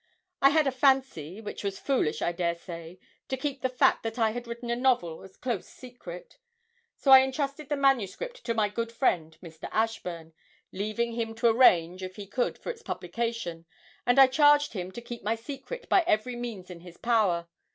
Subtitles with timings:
[0.41, 4.17] I had a fancy (which was foolish, I dare say) to keep the fact that
[4.17, 6.39] I had written a novel a close secret.
[6.95, 9.69] So I entrusted the manuscript to my good friend, Mr.
[9.71, 10.33] Ashburn,
[10.71, 13.67] leaving him to arrange, if he could, for its publication,
[14.03, 17.47] and I charged him to keep my secret by every means in his power.